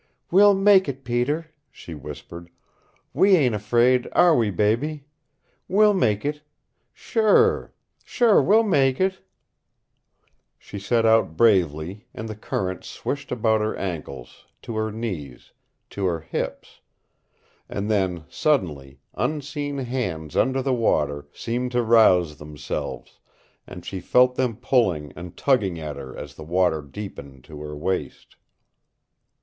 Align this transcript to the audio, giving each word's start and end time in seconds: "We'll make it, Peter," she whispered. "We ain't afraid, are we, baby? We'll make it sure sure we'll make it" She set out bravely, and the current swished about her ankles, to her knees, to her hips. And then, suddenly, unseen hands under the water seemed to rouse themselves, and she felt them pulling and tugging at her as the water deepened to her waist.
"We'll 0.31 0.55
make 0.55 0.89
it, 0.89 1.03
Peter," 1.03 1.51
she 1.71 1.93
whispered. 1.93 2.49
"We 3.13 3.35
ain't 3.35 3.53
afraid, 3.53 4.07
are 4.13 4.35
we, 4.35 4.49
baby? 4.49 5.05
We'll 5.67 5.93
make 5.93 6.25
it 6.25 6.41
sure 6.91 7.71
sure 8.03 8.41
we'll 8.41 8.63
make 8.63 8.99
it" 8.99 9.19
She 10.57 10.79
set 10.79 11.05
out 11.05 11.37
bravely, 11.37 12.07
and 12.15 12.27
the 12.27 12.35
current 12.35 12.83
swished 12.83 13.31
about 13.31 13.61
her 13.61 13.75
ankles, 13.75 14.47
to 14.63 14.75
her 14.75 14.91
knees, 14.91 15.51
to 15.91 16.07
her 16.07 16.21
hips. 16.21 16.81
And 17.69 17.87
then, 17.87 18.25
suddenly, 18.27 19.01
unseen 19.13 19.77
hands 19.77 20.35
under 20.35 20.63
the 20.63 20.73
water 20.73 21.27
seemed 21.31 21.73
to 21.73 21.83
rouse 21.83 22.37
themselves, 22.37 23.19
and 23.67 23.85
she 23.85 23.99
felt 23.99 24.33
them 24.33 24.55
pulling 24.57 25.13
and 25.15 25.37
tugging 25.37 25.79
at 25.79 25.95
her 25.95 26.17
as 26.17 26.33
the 26.33 26.43
water 26.43 26.81
deepened 26.81 27.43
to 27.43 27.61
her 27.61 27.77
waist. 27.77 28.35